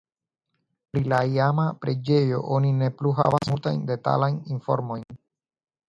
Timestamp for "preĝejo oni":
1.85-2.73